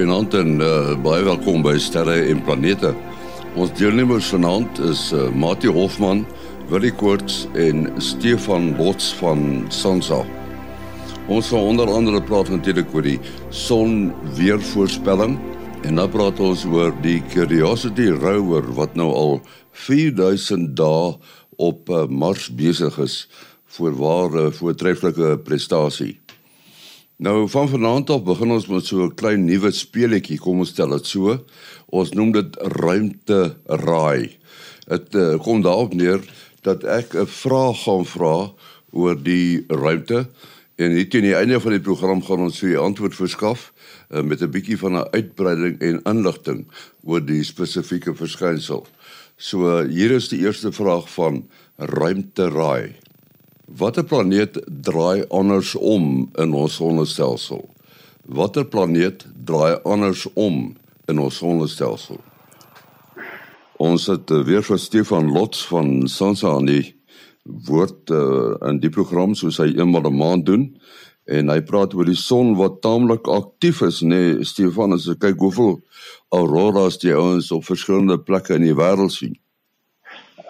[0.00, 2.94] Goeienaand en uh, baie welkom by Sterre en Planete.
[3.52, 6.22] Ons deelnemers vanaand is uh, Mati Hofman,
[6.70, 10.22] Willie Koorts en Stefan Bots van Sansa.
[11.28, 13.18] Ons gaan onder andere praat natuurlik oor die
[13.52, 15.36] son weervoorspelling
[15.84, 19.38] en dan praat ons oor die Curiosity rover wat nou al
[19.84, 21.12] 4000 dae
[21.60, 23.26] op uh, Mars besig is
[23.76, 26.14] vir ware voortreffelike prestasie.
[27.20, 30.88] Nou van vanaand af begin ons met so 'n klein nuwe speletjie, kom ons stel
[30.88, 31.44] dit so.
[31.92, 34.38] Ons noem dit ruimte raai.
[34.88, 36.24] Dit uh, kom daarop neer
[36.62, 38.52] dat ek 'n vraag gaan vra
[38.90, 40.28] oor die ruimte
[40.76, 43.72] en hier teen die einde van die program gaan ons vir antwoord verskaf
[44.08, 46.64] uh, met 'n bietjie van 'n uitbreiding en inligting
[47.04, 48.86] oor die spesifieke verskynsel.
[49.36, 51.44] So uh, hier is die eerste vraag van
[51.76, 52.96] ruimte raai.
[53.78, 57.62] Watter planeet draai andersom in ons sonnestelsel?
[58.26, 60.56] Watter planeet draai andersom
[61.06, 62.18] in ons sonnestelsel?
[63.78, 66.82] Ons het eh, weer vir Stefan Lots van Sansa aan die
[67.44, 70.66] woord uh, in die program soos hy eenmal 'n maand doen
[71.30, 75.22] en hy praat oor die son wat taamlik aktief is nê nee, Stefan as ek
[75.24, 75.78] kyk hoeveel
[76.34, 79.38] auroras die ouens op verskillende plekke in die wêreld sien.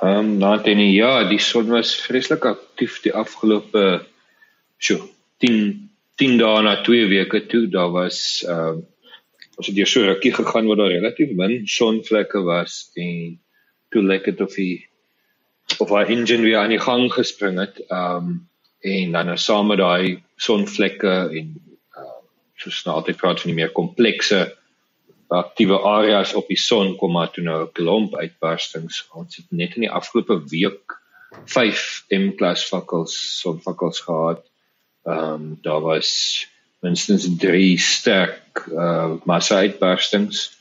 [0.00, 4.06] Ehm um, dan ja, die son was vreeslik aktief die afgelope
[4.78, 4.96] so
[5.44, 7.66] 10 10 dae na 2 weke toe.
[7.68, 8.86] Daar was ehm uh,
[9.60, 13.36] ons het hier so rukkie gegaan waar daar relatief min sonvlekke was en
[13.92, 14.88] toe lyk dit of die
[15.78, 17.82] of our engine weer aan die gang gespring het.
[17.88, 18.48] Ehm um,
[18.80, 21.52] en dan nou saam met daai sonvlekke en
[21.96, 22.16] uh,
[22.56, 24.40] so snaak dit praat van die meer komplekse
[25.30, 29.06] aktiewe areas op die son kom maar toe nou 'n klomp uitbarstings.
[29.14, 30.98] Ons het net in die afgelope week
[31.44, 34.42] 5 M-klas vakkels, sonvakkels gehad.
[35.06, 36.46] Ehm um, daar was
[36.80, 40.58] minstens 3 sterk uh massa uitbarstings.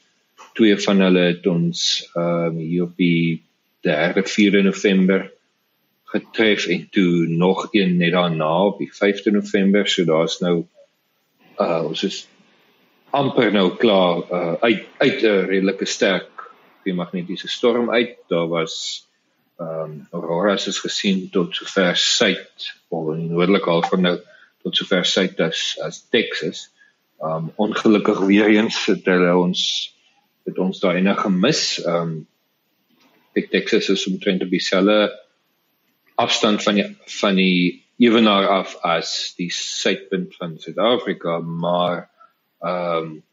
[0.54, 3.44] Twee van hulle het ons ehm um, hier op die
[3.88, 5.32] 3de 4de November
[6.04, 9.88] getref en toe nog een net daarna op die 5de November.
[9.88, 10.66] So daar's nou
[11.58, 12.28] uh ons is
[13.12, 16.40] amper nou klaar uh, uit uit 'n redelike sterk
[16.94, 18.18] magnetiese storm uit.
[18.28, 19.06] Daar was
[19.59, 24.16] ehm um, auroras is gesien tot sover suid of in noordelike half van nou
[24.64, 26.69] tot sover suid as as Texas.
[27.19, 29.62] Ehm um, ongelukkig weer eens het hulle ons
[30.46, 31.81] het ons daai ene gemis.
[31.84, 32.28] Ehm um,
[33.34, 35.12] ek Texas is omtrent op dieselfde
[36.16, 36.88] afstand van die
[37.19, 42.08] van die ewenaar af as die suidpunt van Suid-Afrika, maar
[42.59, 43.24] ehm um,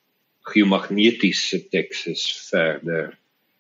[0.47, 3.19] geomagnetiese Texas verder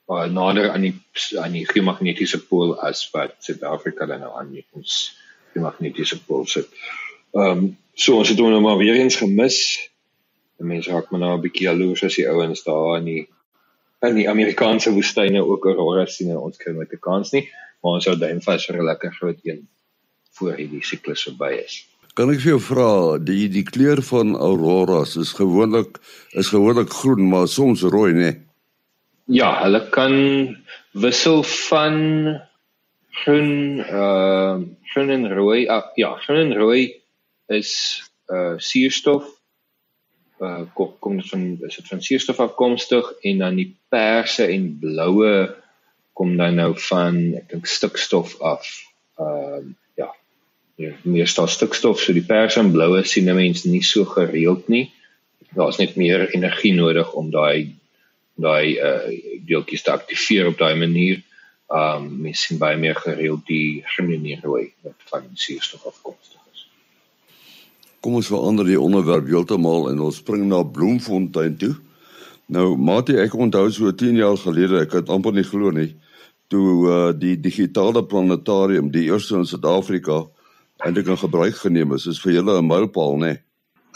[0.08, 0.94] uh, nader aan die
[1.38, 5.18] aan die geomagnetiese pool as wat Suid-Afrika dan nou aan ons
[5.52, 6.68] geomagnetiese pool sit.
[7.34, 9.58] Ehm um, so ons het hom nou maar weer eens gemis.
[10.60, 13.24] Die mense raak maar nou 'n bietjie jaloers as die ouens daar in die
[14.06, 17.48] in die Amerikaanse woestyne ook aurora sien en ons kry met 'n kans nie,
[17.82, 19.68] maar ons sou duim vas vir 'n lekker groot een
[20.36, 21.86] voor hierdie siklus verby is.
[22.16, 22.90] Kan ek vir jou vra,
[23.20, 25.98] die die kleur van auroras is gewoonlik
[26.40, 28.30] is gewoonlik groen, maar soms rooi, né?
[28.30, 28.36] Nee?
[29.36, 30.14] Ja, hulle kan
[30.96, 31.98] wissel van
[33.20, 33.52] groen,
[33.84, 34.56] uh
[34.94, 35.66] groen en rooi.
[35.68, 36.88] Uh, ja, groen en rooi
[37.52, 37.72] is
[38.32, 39.28] uh suurstof.
[40.40, 44.70] Uh kom kom dit van is dit van suurstof afkomstig en dan die perse en
[44.80, 45.34] bloue
[46.16, 48.64] kom dan nou van ek dink stikstof af.
[49.20, 49.74] Ehm uh,
[50.76, 54.92] meestal stikstof so die pers en bloue sien 'n mens nie so gereeld nie.
[55.54, 57.72] Daar's net meer energie nodig om daai
[58.36, 59.08] daai uh
[59.46, 61.22] deeltjies te aktiveer op daai manier.
[61.68, 66.68] Um mens sien baie meer gereeld die groene rooi wat van suurstof afkomstig is.
[68.00, 71.74] Kom ons verander die onderwerp heeltemal en ons spring na Bloemfontein toe.
[72.46, 75.96] Nou, Mati, ek onthou so 10 jaar gelede, ek het amper nie glo nie,
[76.48, 80.28] toe uh die digitale planetarium, die eerste in Suid-Afrika,
[80.84, 82.06] eintlik in gebruik geneem is.
[82.06, 83.26] Is vir julle 'n mylpaal, né?
[83.26, 83.42] Nee?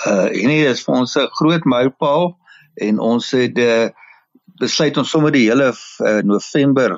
[0.06, 2.36] Uh nee, dit is vir ons 'n groot mylpaal
[2.74, 3.88] en ons het uh
[4.60, 6.96] besluit om sommer die hele uh, November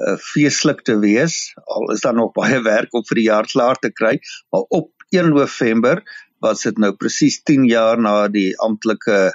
[0.00, 1.52] uh feestelik te wees.
[1.66, 4.18] Al is daar nog baie werk om vir die jaar klaar te kry,
[4.52, 6.02] maar op 1 November
[6.40, 9.32] was dit nou presies 10 jaar na die amptelike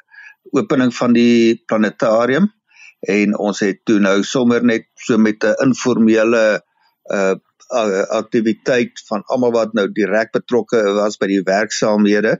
[0.51, 2.49] opening van die planetarium
[3.05, 6.61] en ons het toe nou sommer net so met 'n informele
[7.13, 7.35] uh
[7.69, 12.39] aktiwiteit van almal wat nou direk betrokke was by die werksaamhede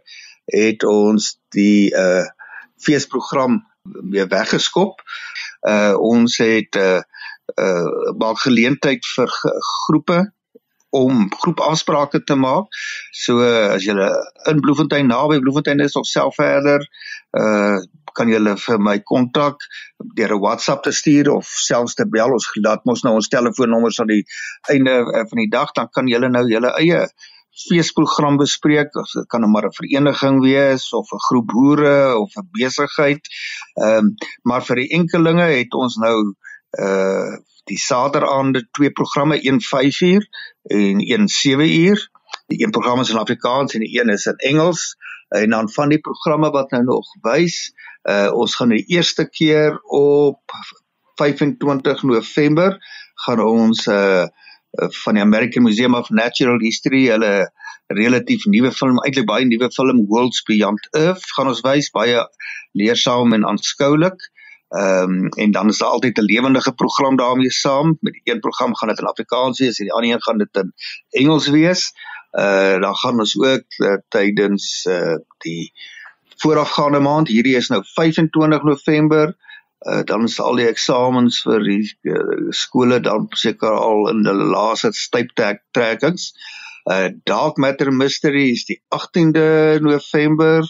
[0.53, 2.25] het ons die uh
[2.85, 3.63] feesprogram
[4.11, 5.01] weer weggeskop.
[5.67, 7.01] Uh ons het uh
[7.55, 9.29] uh maak geleentheid vir
[9.87, 10.19] groepe
[10.95, 12.71] om groepafsprake te maak.
[13.25, 13.95] So as jy
[14.51, 16.87] in Bloemfontein naby Bloemfontein is of self verder,
[17.37, 17.83] uh
[18.15, 19.63] kan jy vir my kontak
[20.15, 22.31] deur 'n WhatsApp te stuur of selfs te bel.
[22.31, 24.23] Ons laat mos nou ons telefoonnommers aan die
[24.71, 27.01] einde uh, van die dag dan kan jy nou julle eie
[27.55, 28.91] feesprogram bespreek.
[28.91, 33.23] Dit kan nou maar 'n vereniging wees of 'n groep boere of 'n besigheid.
[33.83, 36.17] Ehm um, maar vir die enkelinge het ons nou
[36.79, 40.27] uh die Saterdagaande twee programme, een 5uur
[40.63, 42.09] en een 7uur.
[42.47, 44.95] Die een program is in Afrikaans en die een is in Engels.
[45.29, 47.73] En dan van die programme wat nou nog wys,
[48.03, 50.41] uh ons gaan die eerste keer op
[51.15, 52.77] 25 November
[53.25, 54.27] gaan ons uh
[54.75, 57.51] van die American Museum of Natural History hulle
[57.87, 62.21] relatief nuwe film, eintlik baie nuwe film Worlds Beyond Earth gaan ons wys baie
[62.73, 64.29] leersaam en aanskoulik.
[64.69, 67.97] Ehm um, en dan is daar altyd 'n lewendige program daarmee saam.
[67.99, 70.55] Met die een program gaan dit in Afrikaans wees en die ander een gaan dit
[70.55, 70.73] in
[71.09, 71.93] Engels wees.
[72.31, 75.73] Uh dan gaan ons ook uh, tydens uh die
[76.35, 79.35] voorafgaande maand, hierdie is nou 25 November,
[79.79, 84.49] uh dan is al die eksamens vir die uh, skole dan seker al in hulle
[84.51, 86.33] laaste styptrekkings.
[86.89, 90.65] Uh Dark Matter Mystery is die 18de November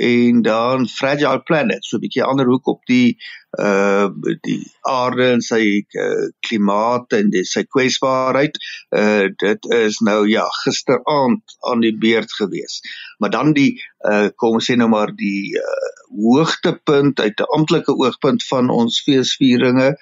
[0.00, 3.18] en dan Fragile Planet so 'n bietjie ander hoek op die
[3.58, 4.08] uh
[4.46, 8.56] die aarde en sy uh, klimaat en die, sy kwesbaarheid.
[8.96, 12.80] Uh dit is nou ja gisteraand aan die beurt gewees.
[13.18, 13.74] Maar dan die
[14.08, 15.92] uh kom ons sê nou maar die uh,
[16.24, 19.96] hoogtepunt uit 'n amptelike oogpunt van ons feesvieringe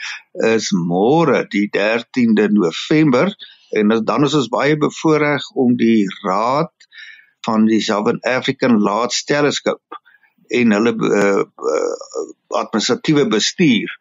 [0.54, 3.34] is môre die 13de November.
[3.70, 6.77] En dan is ons baie bevoorreg om die raad
[7.48, 10.02] van die Southern African Large Telescope
[10.60, 11.96] en hulle uh, uh,
[12.60, 13.92] administratiewe bestuur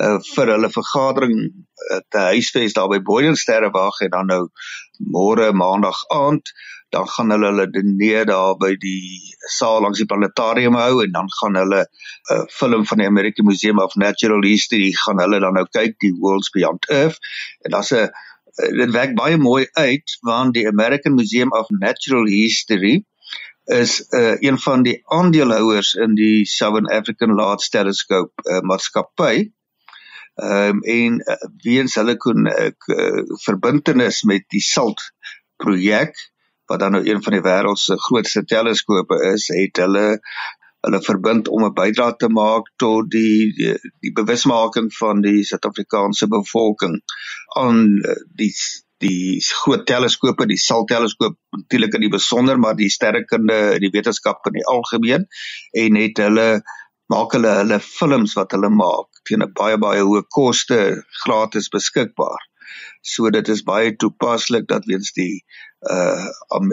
[0.00, 4.44] uh, vir hulle vergadering uh, te huisves daar by Boyensterrewag en dan nou
[5.02, 6.54] môre maandag aand
[6.92, 11.30] dan gaan hulle hulle diner daar by die saal langs die planetarium hou en dan
[11.38, 15.56] gaan hulle 'n uh, film van die American Museum of Natural History gaan hulle dan
[15.58, 17.18] nou kyk die Worlds Beyond Earth.
[17.64, 18.10] En daar's 'n
[18.56, 23.04] dit werk baie mooi uit want die American Museum of Natural History
[23.64, 29.52] is uh, een van die aandeelhouers in die Southern African Large Telescope uh, maatskappy.
[30.34, 32.70] Ehm um, en uh, weens hulle kon uh,
[33.44, 35.12] verbintenis met die SALT
[35.56, 36.16] projek
[36.66, 40.20] wat dan nou een van die wêreld se grootste teleskope is, het hulle
[40.86, 43.74] hulle verbind om 'n bydrae te maak tot die die,
[44.04, 47.00] die bewusmaking van die Suid-Afrikaanse bevolking
[47.64, 47.84] aan
[48.40, 48.52] die
[49.02, 53.90] die groot teleskope, die SAL teleskoop natuurlik in die besonder, maar die sterrekunde en die
[53.90, 55.26] wetenskap in die algemeen
[55.84, 56.46] en het hulle
[57.12, 60.78] maak hulle hulle films wat hulle maak teen 'n baie baie hoë koste
[61.24, 62.40] gratis beskikbaar.
[63.02, 65.42] So dit is baie toepaslik dat weens die
[65.90, 66.28] uh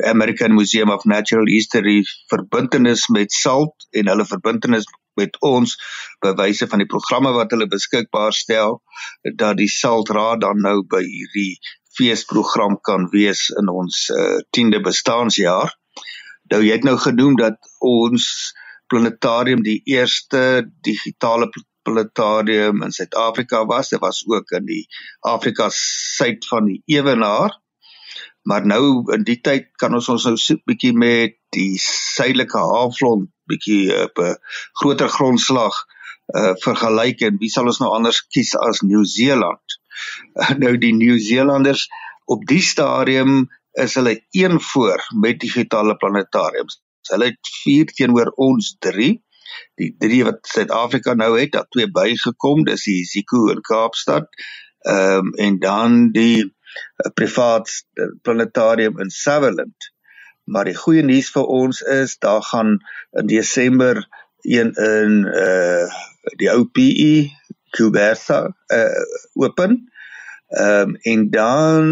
[0.05, 4.85] American Museum of Natural History verbintenis met SALT en hulle verbintenis
[5.17, 5.75] met ons
[6.21, 8.79] bewyse van die programme wat hulle beskikbaar stel
[9.35, 11.57] dat die SALT raad dan nou by hierdie
[11.97, 15.73] feesprogram kan wees in ons uh 10de bestaanjaar.
[16.53, 18.29] Nou jy het nou genoem dat ons
[18.89, 21.49] planetarium die eerste digitale
[21.83, 23.89] planetarium in Suid-Afrika was.
[23.89, 24.85] Dit was ook in die
[25.19, 27.57] Afrika suid van die ewenaar.
[28.47, 32.57] Maar nou in die tyd kan ons ons nou so 'n bietjie met die suidelike
[32.57, 34.35] halfrond bietjie op 'n
[34.81, 35.75] groter grondslag
[36.39, 39.79] uh vergelyk en wie sal ons nou anders kies as Nieu-Seeland?
[40.35, 41.87] Uh, nou die Nieu-Seelanders
[42.25, 46.81] op die stadium is hulle een voor met digitale planetariums.
[47.09, 49.17] Hulle het 4 teenoor ons 3
[49.79, 54.29] die drie wat Suid-Afrika nou het, daar twee bygekom, dis die Zico in Kaapstad.
[54.87, 56.45] Ehm um, en dan die
[57.05, 59.89] uh, privaat uh, planetarium in Sutherland.
[60.43, 62.77] Maar die goeie nuus vir ons is daar gaan
[63.19, 64.05] in Desember
[64.41, 65.89] een in uh
[66.39, 67.29] die ou PE
[67.75, 68.39] Cuberta
[68.73, 69.89] uh open.
[70.47, 71.91] Ehm um, en dan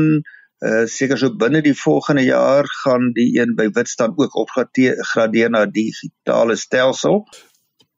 [0.65, 5.65] uh seker so binne die volgende jaar gaan die een by Witstrand ook opgradeer na
[5.65, 7.25] digitale stelsel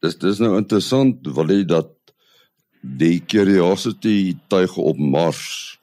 [0.04, 1.92] dis dis nou interessant wil jy dat
[2.80, 5.79] die curiosity tuig op Mars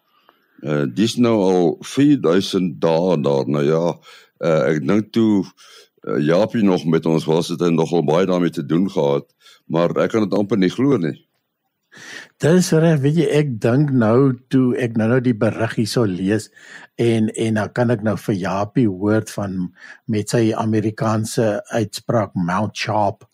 [0.67, 3.47] uh dis nou al 4000 dae daar.
[3.47, 8.27] Nou ja uh, ek dink toe uh, Japie nog met ons was dit nogal baie
[8.27, 9.31] daarmee te doen gehad.
[9.67, 11.17] Maar ek kan dit amper nie glo nie.
[12.43, 16.51] Dis reg, weet jy, ek dink nou toe ek nou nou die berig hierso lees
[17.01, 19.57] en en dan kan ek nou vir Japie hoor van
[20.13, 23.25] met sy Amerikaanse uitspraak Mount Sharp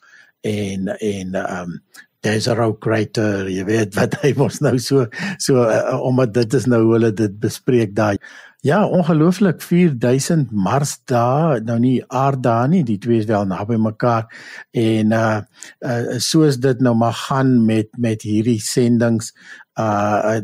[0.46, 1.76] en en ehm um,
[2.22, 6.58] there's a row crater jy weet wat hy mos nou so so uh, omdat dit
[6.60, 8.16] is nou hulle dit bespreek daai
[8.62, 14.28] Ja, ongelooflik 4000 Mars dae, nou nie aarddae nie, die twee is wel naby mekaar.
[14.70, 15.40] En uh,
[15.82, 19.32] uh soos dit nou maar gaan met met hierdie sendings
[19.82, 20.38] uh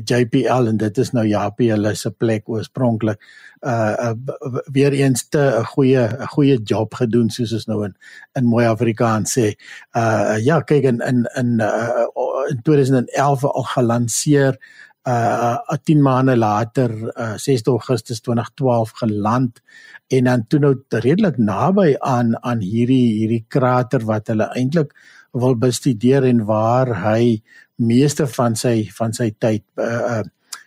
[0.00, 3.20] JPL en dit is nou Japie hulle se plek oorspronklik
[3.62, 7.94] uh, uh weer eens te 'n goeie 'n goeie job gedoen soos ons nou in
[8.34, 9.54] in mooi Afrikaans sê.
[9.96, 12.06] Uh ja, kyk in in in uh,
[12.50, 14.58] in 2011 al gelanseer
[15.06, 19.62] uh 10 maande later uh 6 Augustus 2012 geland
[20.06, 24.94] en dan toe nou redelik naby aan aan hierdie hierdie krater wat hulle eintlik
[25.30, 27.42] wil bestudeer en waar hy
[27.76, 30.24] meeste van sy van sy tyd uh, uh,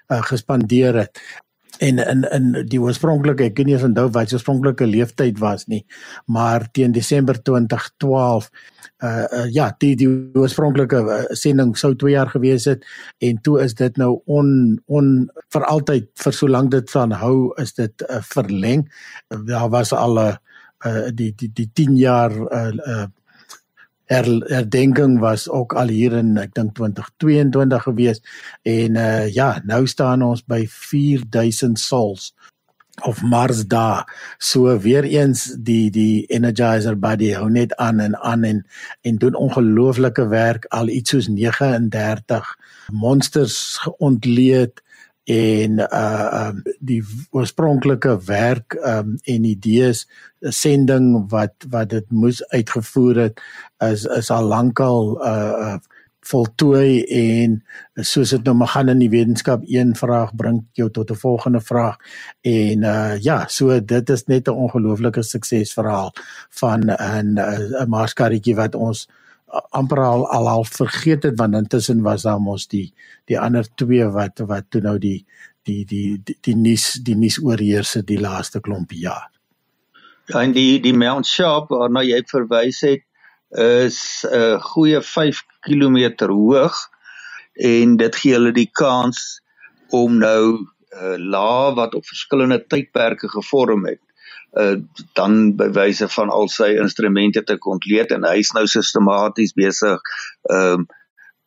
[0.09, 1.19] uh gespandeer het
[1.79, 5.67] en in in die oorspronklike ek weet nie of onthou wat sy oorspronklike leeftyd was
[5.71, 5.85] nie
[6.27, 8.49] maar teen Desember 2012
[9.03, 12.85] uh, uh ja die die oorspronklike uh, sending sou 2 jaar gewees het
[13.23, 17.73] en toe is dit nou on on vir altyd vir solank dit van hou is
[17.77, 18.85] dit uh, verleng.
[19.29, 20.37] Daar was al 'n
[20.85, 23.07] uh, die die die 10 jaar uh, uh
[24.09, 28.21] her, herdenking was ook al hier in ek dink 2022 gewees.
[28.65, 32.33] En uh ja nou staan ons by 4000 souls
[33.05, 34.03] of Mars da
[34.37, 38.65] so weer eens die die energizer body hou net aan en aan en
[39.01, 40.65] en doen ongelooflike werk.
[40.73, 42.55] Al iets soos 39
[42.91, 44.81] monsters ontleed
[45.29, 50.07] en uh um die oorspronklike werk um en idees
[50.41, 53.41] sending wat wat dit moes uitgevoer het
[53.91, 55.77] is is al lankal uh, uh
[56.29, 57.55] voltooi en
[57.95, 61.61] soos dit nou maar gaan in die wetenskap een vraag bring jou tot 'n volgende
[61.61, 61.95] vraag.
[62.41, 66.13] En uh ja so dit is net 'n ongelooflike suksesverhaal
[66.49, 69.07] van 'n 'n marskarretjie wat ons
[69.49, 72.93] amper al al al vergeet het want intussen was daar mos die
[73.25, 75.25] die ander twee wat wat toe nou die
[75.63, 79.29] die die die, die nuus die nuus oorheers het die laaste klompie jaar.
[80.29, 83.05] Ja en die die Mount Sharp waarna jy verwys het
[83.57, 86.75] is 'n uh, goeie 5 km hoog
[87.53, 89.41] en dit gee hulle die kans
[89.89, 90.43] om nou
[90.93, 94.01] uh, laag wat op verskillende tydperke gevorm het
[94.57, 94.77] uh,
[95.13, 100.01] dan bewyse van al sy instrumente te ontleed en hy's nou sistematies besig
[100.49, 100.87] um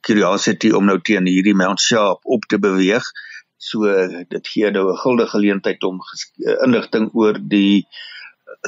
[0.03, 3.05] curiosity om nou teen hierdie Mount Sharp op te beweeg.
[3.63, 3.87] So
[4.29, 7.87] dit gee nou 'n guldige geleentheid om uh, inligting oor die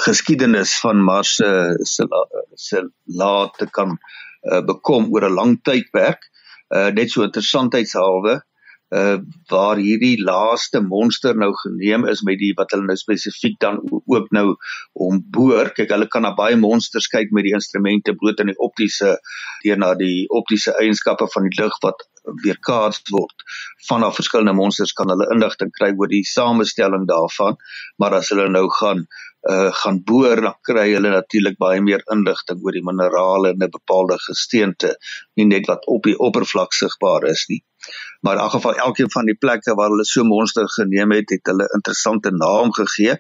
[0.07, 1.51] geskiedenis van Mars se
[1.83, 2.07] se
[2.55, 6.31] se laat te kan uh, bekom oor 'n lang tydperk.
[6.71, 8.43] Uh, net so interessantheidshalwe
[8.95, 9.19] uh
[9.51, 14.31] waar hierdie laaste monster nou geneem is met die wat hulle nou spesifiek dan ook
[14.37, 14.55] nou
[15.07, 18.61] om boor kyk hulle kan na baie monsters kyk met die instrumente bloot in die
[18.69, 19.17] optiese
[19.65, 22.07] deur na die optiese eienskappe van die lig wat
[22.45, 23.45] weerkaats word.
[23.89, 27.59] Van af verskillende monsters kan hulle inligting kry oor die samestelling daarvan
[28.01, 29.07] maar as hulle nou gaan
[29.51, 33.75] uh gaan boor dan kry hulle natuurlik baie meer inligting oor die minerale in 'n
[33.75, 34.95] bepaalde gesteente
[35.37, 37.61] nie net wat op die oppervlak sigbaar is nie
[38.21, 41.47] maar in elk geval elkeen van die plekke waar hulle so monster geneem het het
[41.53, 43.17] hulle interessante naam gegee.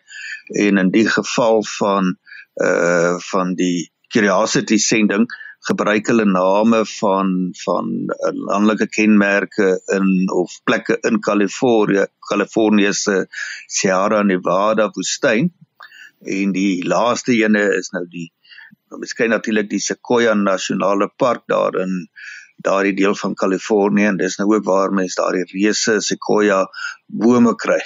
[0.66, 2.16] En in die geval van
[2.54, 5.26] uh van die curiosity sending
[5.68, 7.28] gebruik hulle name van
[7.64, 7.90] van
[8.50, 13.26] landelike kenmerke in of plekke in Kalifornië Kalifornië se
[13.66, 15.50] Sierra Nevada woestyn.
[16.24, 18.28] En die laaste ene is nou die
[18.90, 22.08] nou miskien natuurlik die Sequoia Nasionale Park daar in
[22.64, 26.64] daardie deel van Kalifornië en dis nou ook waar mense daardie reuse Sequoia
[27.06, 27.80] bome kry.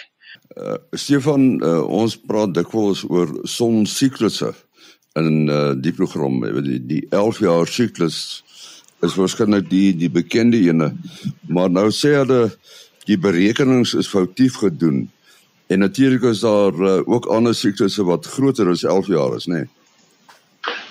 [0.56, 4.54] Uh, Stefan, uh, ons praat dikwels oor sonsiklusse
[5.18, 8.18] in uh, die program die, die 11 jaar siklus
[9.04, 10.92] is waarskynlik die die bekende ene
[11.49, 12.49] maar nou sê hulle
[13.08, 15.06] die berekenings is foutief gedoen
[15.68, 19.62] en natuurlik is daar uh, ook ander siklusse wat groter as 11 jaar is nê
[19.62, 19.70] nee?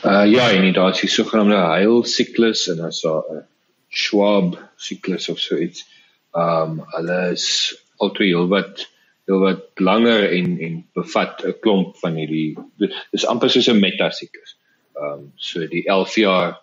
[0.05, 3.45] uh, ja en dit is die sogenaamde heil siklus en as 'n
[4.03, 4.57] Schwab
[4.89, 5.85] siklus of so iets
[6.35, 7.47] ehm um, hulle is
[8.03, 8.85] altoe wat
[9.27, 12.57] heel wat langer en en bevat 'n klomp van hierdie
[13.11, 14.55] dis amper soos 'n metasiklus.
[14.95, 16.61] Ehm um, so die 11 jaar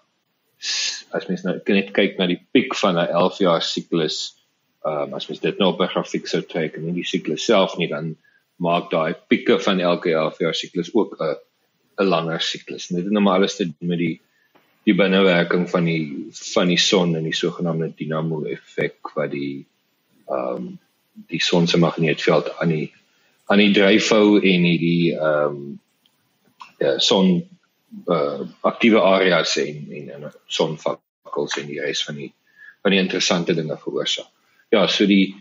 [1.16, 4.18] as mens nou net kyk na die piek van 'n 11 jaar siklus,
[4.84, 7.76] ehm um, as mens dit nou op 'n grafiek sou trek en die siklus self
[7.76, 8.16] nie dan
[8.56, 11.36] maak daai pieke van elke 11 jaar siklus ook 'n
[12.00, 12.88] 'n langer siklus.
[12.88, 14.20] Dit het nou maar alles te doen met die
[14.84, 19.64] die binnewerking van die van die son en die sogenaamde dinamo effek wat die
[20.28, 20.72] ehm um,
[21.30, 22.92] die son se magneetveld aan die
[23.46, 25.80] aan die dryfhou en die ehm um,
[26.80, 27.34] ja son
[28.08, 32.32] uh, aktiewe areas en en en sonvakkels en die res van die
[32.82, 34.28] van die interessante dinge veroorsaak.
[34.68, 35.34] Ja, so die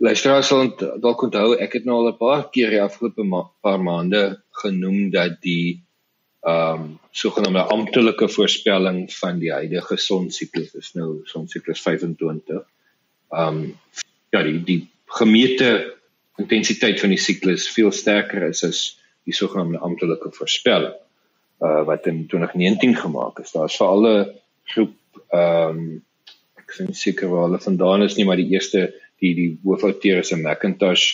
[0.00, 3.80] Luisteraars sal dalk onthou ek het nou al 'n paar keer die afgelope ma paar
[3.80, 5.80] maande genoem dat die
[6.40, 12.62] ehm um, sogenaamde amptelike voorspelling van die huidige sonsiklus is nou sonsiklus 25.
[13.30, 13.78] Ehm um,
[14.32, 14.80] ja, die die
[15.20, 15.96] gemeente
[16.38, 18.80] intensiteit van die siklus veel sterker is as
[19.28, 20.96] die sogenaamde amptelike voorspelling
[21.60, 23.52] uh wat in 2019 gemaak is.
[23.52, 24.14] Daar's vir alle
[24.72, 24.96] groep
[25.28, 26.02] ehm um,
[26.56, 30.32] ek sien seker waar hulle vandaan is nie, maar die eerste die die hoofouteur is
[30.32, 31.06] 'n Macintosh.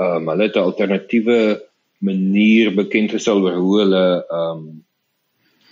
[0.00, 1.38] Ehm um, hulle het 'n alternatiewe
[2.04, 4.66] manier bekend gestel oor hoe hulle ehm um,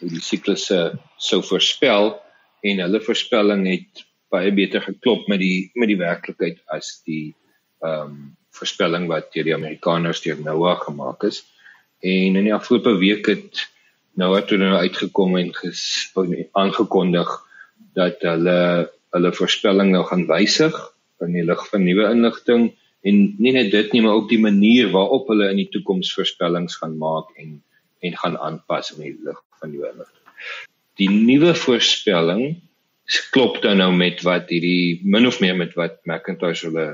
[0.02, 0.78] die siklusse
[1.22, 2.08] sou voorspel
[2.66, 4.00] en hulle voorspelling het
[4.34, 7.34] baie beter geklop met die met die werklikheid as die
[7.82, 8.16] ehm um,
[8.52, 11.38] voorspelling wat deur die Amerikaners deur NOAA gemaak is.
[12.04, 13.62] En in die afgelope week het
[14.20, 15.52] NOAA toe nou uitgekom en
[16.60, 17.30] aangekondig
[17.96, 18.58] dat hulle
[19.12, 20.76] hulle voorspelling nou gaan wysig
[21.24, 22.70] in die lig van nuwe inligting
[23.02, 26.78] en nie net dit nie maar ook die manier waarop hulle in die toekoms voorspellings
[26.80, 27.60] gaan maak en
[28.02, 30.30] en gaan aanpas in die lig van nuwe inligting.
[30.98, 32.56] Die nuwe voorspelling
[33.34, 36.86] klop dan nou met wat hierdie min of meer met wat Macintosh hulle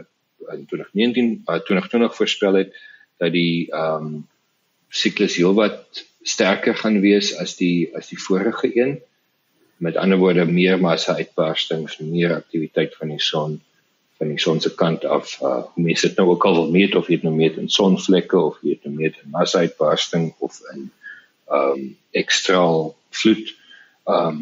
[0.53, 2.77] in 2019 uh, 2020 voorspel het
[3.19, 4.27] dat die ehm um,
[4.89, 8.99] siklus heelwat sterker gaan wees as die as die vorige een.
[9.77, 13.59] Met ander woorde meer massa uitbarstings, meer aktiwiteit van die son
[14.19, 15.37] van die son se kant af.
[15.43, 18.79] Uh, mense het nou ook al meet of jy nou meet in sonvlekke of jy
[18.83, 20.89] nou meet in massa uitbarsting of in
[21.49, 22.63] ehm um, ekstra
[23.21, 23.53] vloed.
[24.11, 24.41] Ehm um,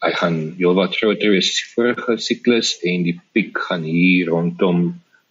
[0.00, 4.80] hy gaan heelwat groter wees as die vorige siklus en die piek gaan hier rondom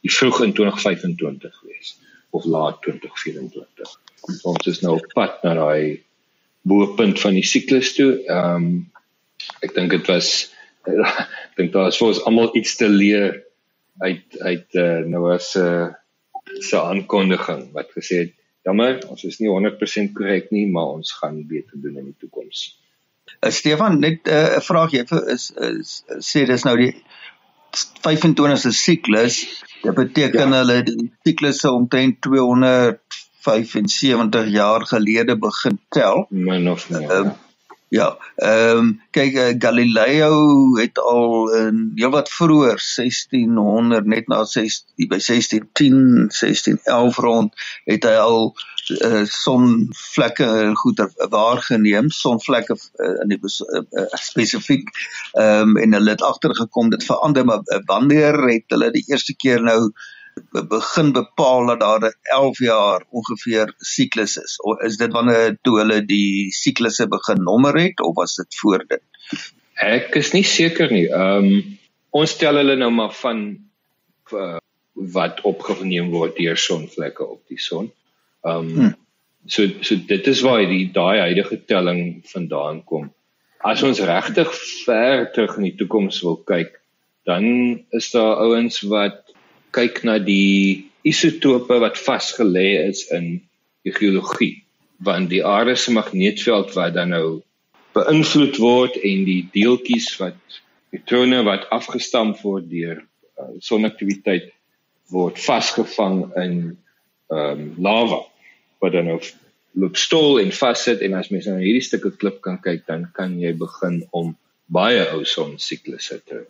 [0.06, 1.96] die vroeg in 2025 wees
[2.30, 3.96] of laat 2024.
[4.46, 6.04] Ons is nou op pad na daai
[6.62, 8.14] boepunt van die siklus toe.
[8.30, 8.72] Ehm um,
[9.66, 10.52] ek dink dit was
[10.90, 13.40] ek dink daar is vir ons almal iets te leer
[14.00, 15.96] uit uit uh, nou as 'n
[16.66, 21.48] se aankondiging wat gesê het jammer, ons is nie 100% korrek nie, maar ons gaan
[21.48, 22.80] beter doen in die toekoms.
[23.40, 26.94] Uh, Stefan, net uh, 'n uh, vraag jy is, is sê dis nou die
[28.02, 29.46] 25ste siklus
[29.82, 30.58] Dit beteken ja.
[30.60, 36.26] hulle die siklusse omtrent 275 jaar gelede begin tel.
[36.30, 37.12] Min of meer.
[37.12, 37.32] Uh,
[37.90, 45.08] Ja, ehm um, kyk uh, Galileo het al in heelwat vroeër 1600 net na 16
[45.10, 48.52] by 1610 1611 rond het hy al
[49.08, 50.50] uh, sonvlekke
[50.84, 51.02] goed
[51.34, 54.94] waargeneem, sonvlekke uh, in die uh, uh, spesifiek
[55.34, 59.34] ehm um, en hulle het agtergekom dit verander maar uh, wanneer het hulle die eerste
[59.34, 59.82] keer nou
[60.52, 64.58] begin bepaal dat daar 11 jaar ongeveer siklus is?
[64.62, 68.86] Of is dit wanneer toe hulle die siklusse begin nommer het of was dit voor
[68.88, 69.04] dit?
[69.76, 71.08] Ek is nie seker nie.
[71.08, 71.78] Ehm um,
[72.10, 73.44] ons tel hulle nou maar van
[74.34, 74.58] uh,
[75.14, 77.92] wat opgeneem word deur sonvlekke op die son.
[78.44, 78.98] Ehm um, hmm.
[79.46, 83.12] so so dit is waar die daai huidige telling vandaan kom.
[83.60, 84.52] As ons regtig
[84.86, 86.80] ver terug in die toekoms wil kyk
[87.30, 87.46] dan
[87.90, 89.29] is daar ouens wat
[89.76, 93.40] kyk na die isotope wat vasgelê is in
[93.86, 94.56] die geologie
[95.00, 97.42] want die aarde se magneetveld wat dan nou
[97.96, 100.60] beïnvloed word en die deeltjies wat
[100.92, 104.50] elektrone wat afgestamp word deur uh, sonaktiwiteit
[105.14, 106.58] word vasgevang in
[107.30, 108.24] ehm um, lava
[108.82, 109.20] wat dan nou
[109.78, 113.38] loop stol en vassit en as mens nou hierdie stukke klip kan kyk dan kan
[113.42, 114.34] jy begin om
[114.66, 116.44] baie ou sonsiklusse te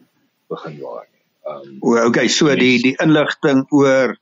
[0.52, 1.19] begin waarneem.
[1.50, 4.16] Um, o, okay, so die die inligting oor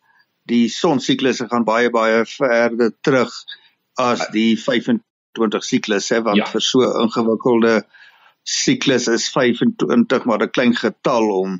[0.48, 3.34] die sonsiklusse gaan baie baie verder terug
[4.00, 6.48] as die 25 siklusse want ja.
[6.54, 7.82] vir so ingewikkelde
[8.48, 11.60] siklus is 25 maar 'n klein getal om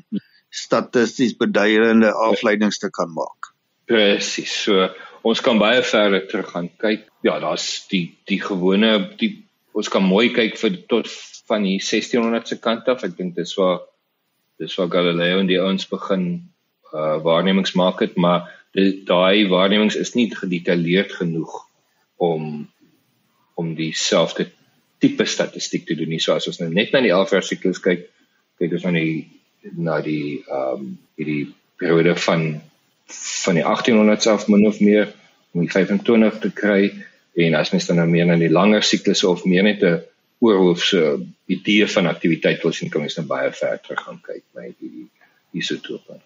[0.50, 3.52] statisties beduidende afleidings te kan maak.
[3.86, 4.54] Presies.
[4.64, 4.88] So
[5.22, 7.04] ons kan baie verder terug gaan kyk.
[7.22, 9.44] Ja, daar's die die gewone die
[9.76, 11.10] ons kan mooi kyk vir tot
[11.48, 13.04] van die 1600 se kant af.
[13.04, 13.84] Ek dink dis waar
[14.58, 16.24] dis waar Galileo en die ouens begin
[16.92, 18.48] uh waarnemings maak het maar
[19.06, 21.66] daai waarnemings is nie gedetailleerd genoeg
[22.16, 22.68] om
[23.54, 24.50] om dieselfde
[24.98, 26.20] tipe statistiek te doen nie.
[26.22, 28.06] So as ons nou net na die 11 siklus kyk
[28.58, 29.26] kyk ons van die
[29.76, 32.60] na die ehm um, hierdie periode van
[33.08, 35.12] van die 1800s af min of meer
[35.54, 36.90] om die 25 te kry
[37.38, 40.02] en as mens dan nou meer na die langer siklusse of meer net 'n
[40.44, 44.70] oorhoofse idee van aktiwiteit wil sien kan ons nou baie ver terug gaan kyk by
[44.78, 45.08] die
[45.58, 46.20] isotope.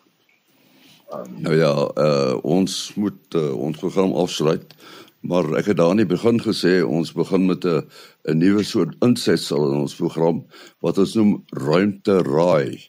[1.12, 4.64] Um, nou ja, uh, ons moet uh, ons program afsluit,
[5.28, 7.84] maar ek het daar in die begin gesê ons begin met 'n
[8.28, 10.44] 'n nuwe soort insetsel in ons program
[10.80, 12.80] wat ons noem ruimte raai.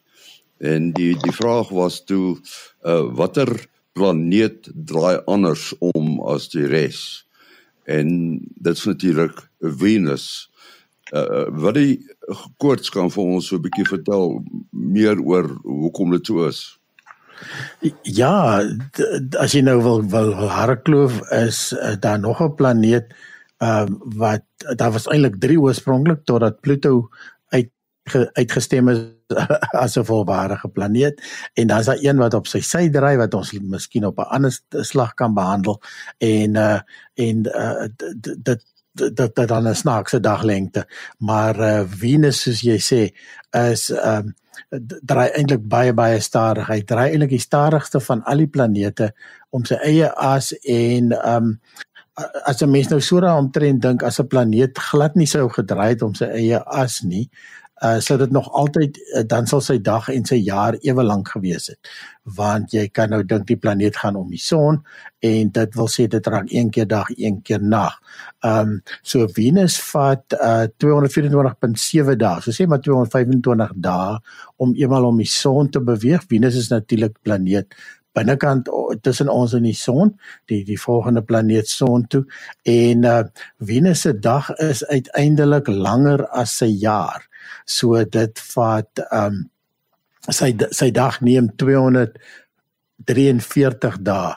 [0.59, 2.39] En die die vraag was toe
[2.85, 7.25] uh, watter planeet draai anders om as die res.
[7.85, 10.49] En dit is natuurlik Venus.
[11.11, 11.99] Uh wat die
[12.57, 16.79] koorts kan vir ons so 'n bietjie vertel meer oor hoekom dit so is.
[18.03, 18.63] Ja,
[19.39, 23.13] as jy nou wil wil Harakloof is uh, daar nog 'n planeet
[23.57, 24.43] ehm uh, wat
[24.75, 27.09] daar was eintlik 3 oorspronklik totdat Pluto
[27.49, 27.69] uit
[28.33, 28.99] uitgestem is
[29.83, 31.21] as 'n volwaardige planeet
[31.53, 34.29] en dan is daar een wat op sy sy dryf wat ons miskien op 'n
[34.35, 35.81] ander slag kan behandel
[36.17, 36.79] en uh
[37.13, 37.87] en uh
[38.39, 40.87] dit dat dat dan 'n snaakse daglengte.
[41.17, 43.01] Maar uh Venus soos jy sê
[43.71, 44.33] is um
[45.05, 46.67] draai eintlik baie baie stadig.
[46.67, 49.13] Hy draai eintlik die stadigste van al die planete
[49.49, 51.59] om sy eie as en um
[52.45, 55.89] as 'n mens nou so daaroor omtrent dink as 'n planeet glad nie sou gedraai
[55.89, 57.29] het om sy eie as nie
[57.83, 61.33] uh sou dit nog altyd uh, dan sal sy dag en sy jaar ewe lank
[61.35, 61.93] gewees het
[62.23, 64.79] want jy kan nou dink die planeet gaan om die son
[65.23, 67.95] en dit wil sê dit raak een keer dag een keer nag.
[68.47, 72.43] Um so Venus vat uh 224.7 dae.
[72.43, 74.19] So sê maar 225 dae
[74.63, 76.23] om eenmal om die son te beweeg.
[76.31, 77.75] Venus is natuurlik planeet
[78.13, 78.69] binnekant
[79.01, 80.13] tussen ons en die son,
[80.51, 82.23] die die volgende planeet son toe
[82.63, 83.21] en uh
[83.59, 87.27] Venus se dag is uiteindelik langer as sy jaar.
[87.65, 89.49] So dit vat um
[90.31, 94.35] sy sy dag neem 243 dae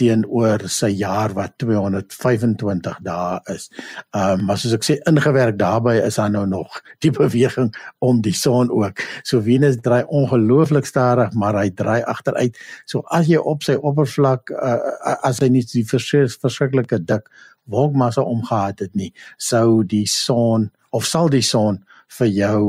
[0.00, 3.68] teenoor sy jaar wat 225 dae is.
[4.16, 7.70] Ehm um, maar soos ek sê ingewerk daarbey is daar nou nog die beweging
[8.06, 9.04] om die son ook.
[9.28, 12.56] So Venus draai ongelooflik stadig, maar hy draai agteruit.
[12.86, 14.80] So as jy op sy oppervlak uh,
[15.26, 17.28] as hy nie die verskriklike dik
[17.70, 21.84] wolkmassa omgehad het nie, sou die son of sal die son
[22.18, 22.60] vir jou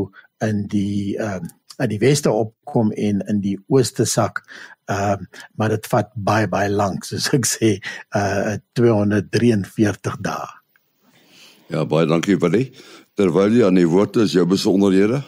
[0.45, 4.43] in die ehm uh, in die weste opkom en in die ooste sak.
[4.85, 7.69] Ehm uh, maar dit vat baie baie lank, soos ek sê,
[8.17, 10.49] uh 243 dae.
[11.71, 12.75] Ja, baie dankie dit.
[13.15, 15.23] Terwyl jy aan die woord is, jou besonderhede?